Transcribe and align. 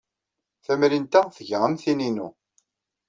Tamrint-a 0.65 1.21
tga 1.35 1.57
am 1.65 1.73
tin-inu. 1.81 2.27